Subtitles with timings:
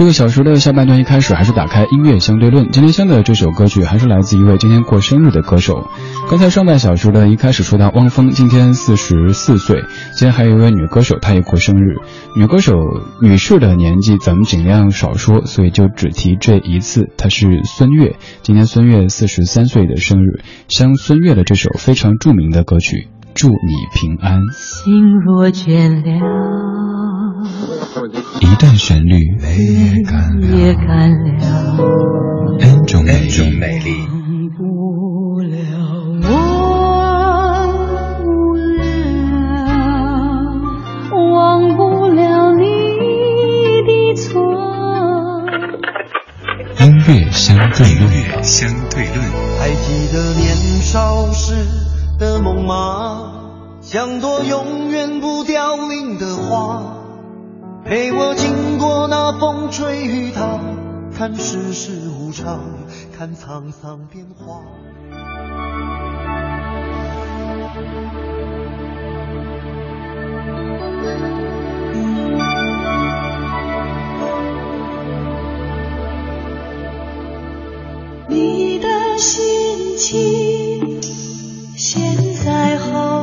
[0.00, 2.70] 这个小时的下半段一开始还是打开音乐相对论。
[2.70, 5.90] 今天香的这首歌曲还是来自一位今天过生日的歌手。
[6.30, 9.84] 刚才上半小时的一开始说到汪峰今天四十四岁，
[10.16, 11.96] 今天还有一位女歌手她也过生日。
[12.34, 12.72] 女歌手
[13.20, 17.10] 女士的年纪咱们尽量少说，所以就只提这一次。
[17.18, 23.08] 她是孙悦，今天孙悦四十三岁的生日，像孙悦的这首非常著名的歌曲。
[23.34, 23.54] 祝你
[23.94, 24.40] 平安。
[24.54, 26.20] 心若倦了，
[28.40, 29.36] 一段旋律，
[30.40, 31.76] 也干了
[32.58, 35.50] ，n 种美丽，忘不了，
[36.22, 36.34] 忘
[38.24, 38.24] 不
[38.56, 38.80] 了，
[41.12, 42.64] 忘不了你
[43.86, 44.26] 的错。
[46.80, 48.10] 音乐相对论，
[48.42, 49.18] 相对论，
[49.58, 51.54] 还记得年少时。
[52.18, 53.32] 的梦吗？
[53.80, 56.99] 像朵永远不凋零的花，
[57.84, 60.60] 陪我经过那风吹雨打，
[61.16, 62.60] 看世事无常，
[63.16, 64.62] 看沧桑变化。
[78.28, 81.00] 你的心情。
[81.76, 83.19] 现在好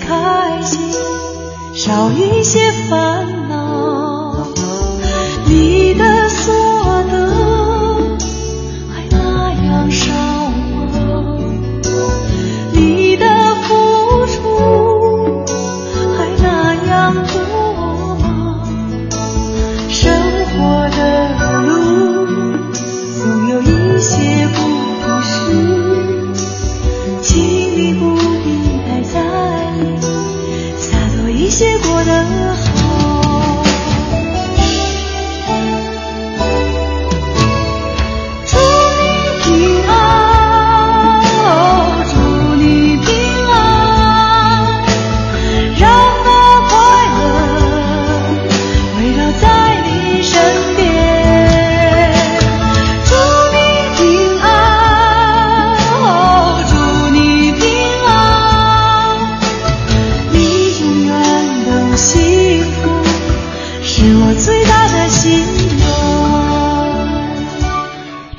[0.00, 0.92] 开心，
[1.74, 3.17] 少一些烦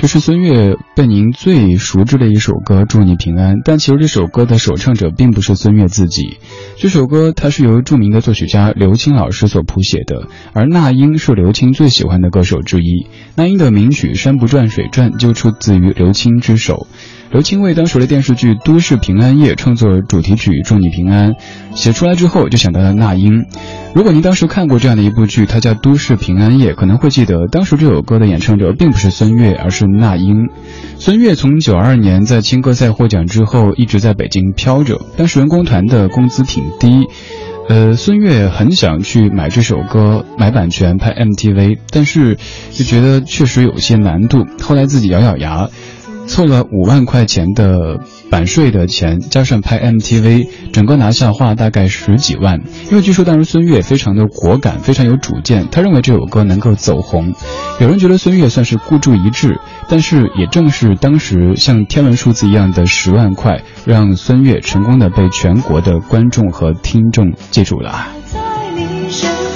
[0.10, 6.40] 是孙悦被您最熟知的一首歌《祝你平安》，但其实这首歌的首唱者并不是孙悦自己。
[6.78, 13.06] 这首歌它是由著名的作曲家刘青老师所谱写的，而那英是刘青最喜欢的歌手之一。
[13.36, 16.88] 那英的名曲《山不转水转》就出自于刘青之手。
[17.32, 21.34] 刘青为当时的电视剧《都市平安夜》创作主题曲《祝你平安》，
[21.76, 23.46] 写出来之后就想到了那英。
[23.94, 30.50] 如果您当时看过这样的一部剧，它叫《都市平安夜》，可能会记得当时这首歌的演唱者并不是孙悦，而是那英。
[30.98, 37.06] 孙悦从九二年在青歌赛获奖之后一直在北京飘着，当时人工团的工资挺低，
[37.70, 42.40] 呃，孙悦很想去买这首歌买版权拍 MTV，但是
[42.72, 45.70] 就觉得确实有些难度，后来自己咬咬牙。
[46.30, 52.62] 凑了五万块钱的版税的钱，加上拍 MTV，整个拿下花大概十几万。
[52.92, 57.34] 因为据说当时孙悦非常的果敢，非常有主见，他认为这首歌能够走红。
[57.82, 59.60] 有人觉得孙悦算是孤注一掷，
[59.90, 68.08] 但是也正是当时像天文数字一样的十万块，让孙悦成功的被全国的观众和听众记住了。
[68.26, 68.40] 在
[68.76, 69.49] 你身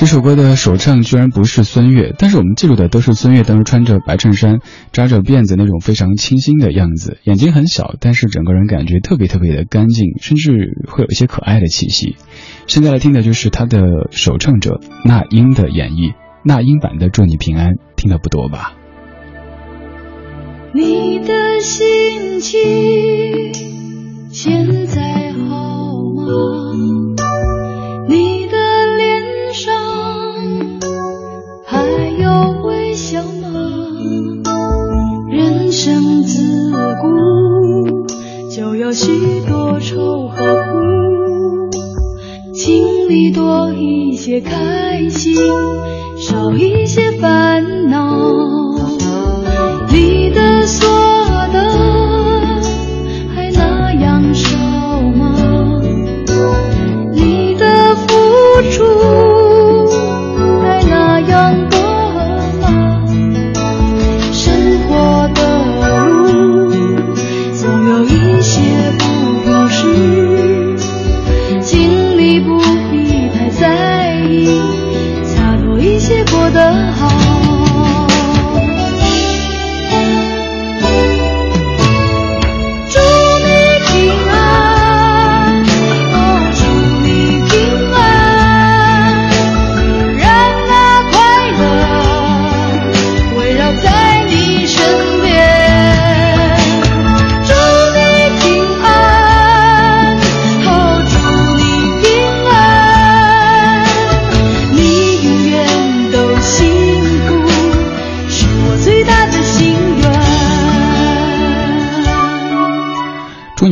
[0.00, 4.60] 这首歌的首唱居然不是孙悦，但是我们记住的都是孙悦当时穿着白衬衫、
[4.92, 12.16] 扎着辫子那种非常清新的样子，眼睛很小，但是整个人感觉特别特别的干净，甚至会有一些可爱的气息。
[12.66, 18.72] 现在来听的就是他的首唱者那英的演绎，那英版的《祝你平安》，听的不多吧？
[20.72, 23.52] 你的心情
[24.30, 26.59] 现在好吗？
[39.02, 41.70] 许多愁和苦，
[42.52, 45.34] 请你多一些开心，
[46.18, 47.09] 少一些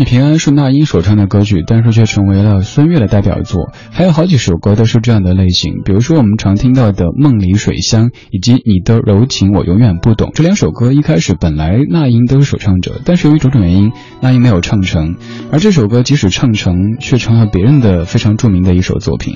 [0.08, 3.70] 平安是那英所唱的歌曲，但是却成为了孙悦的代表作。
[3.90, 15.16] 还有好几首歌都是这样的类型，比如说我们常听到的《梦里水乡》以及《你的柔情我永远不懂》这两首歌，一开始本来那英都是首唱者，但是由于种种原因，那英没有唱成。
[15.52, 19.34] 而这首歌即使唱成，却成了别人的非常著名的一首作品。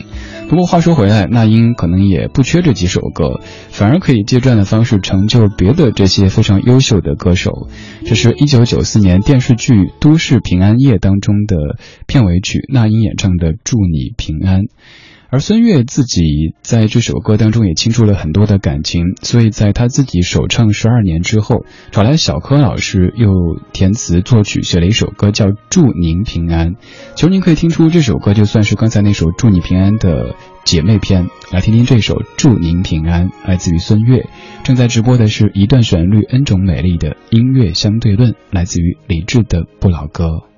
[0.49, 7.69] 不过话说回来，那英可能也不缺这几首歌，反而可以借这样的方式成就别的这些非常优秀的歌手。
[8.07, 14.61] 这是一九九四年电视剧《都市平安夜》当中的片尾曲，那英演唱的《祝你平安》。
[15.29, 26.73] 而孙悦自己在这首歌当中也倾注了很多的感情，所以在他自己首唱十二年之后，找来小柯老师又填词作曲写了一首歌叫《祝您平安》。
[27.15, 30.37] 其实您可以听出这首歌就算是刚才那首《祝你平安》的
[30.67, 31.29] 姐妹篇。
[31.51, 34.29] 来听听这首《祝您平安》，来自于孙悦。
[34.65, 40.52] 正在直播的是一段旋律 N 种美丽的音乐相对论，来自于李志的不老歌。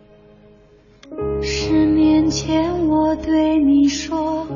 [3.67, 4.47] 你说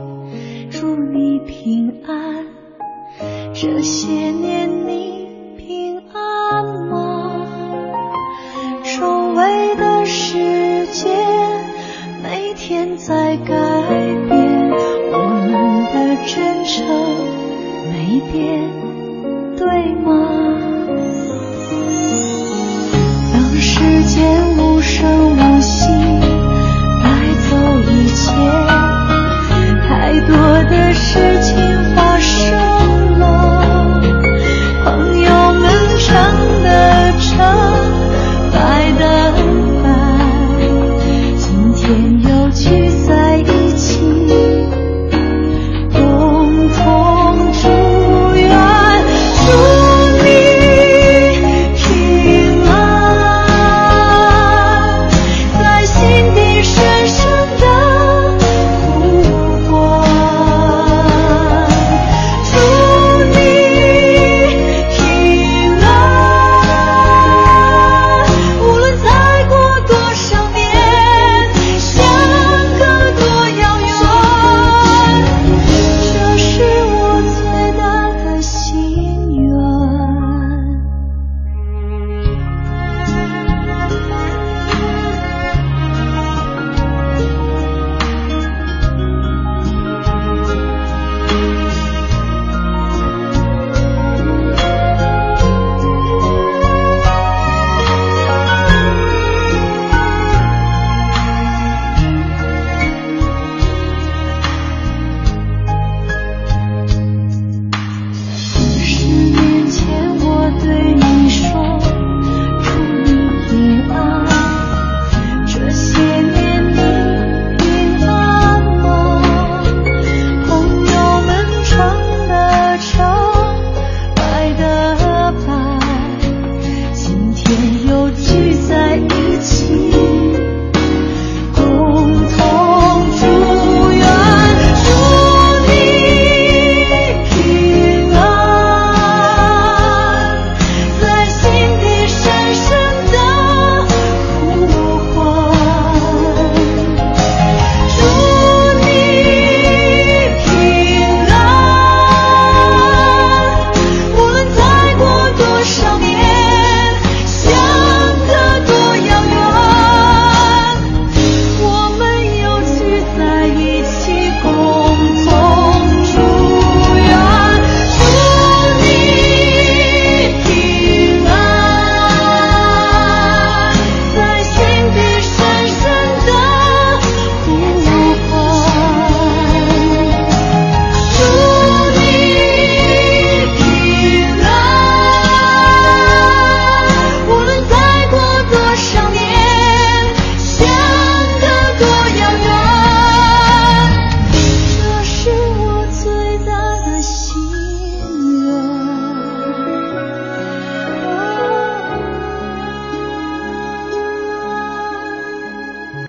[0.70, 2.46] 祝你平安。
[3.54, 5.26] 这些年你
[5.56, 7.46] 平安吗？
[8.84, 11.08] 周围的世界
[12.22, 13.67] 每天在改。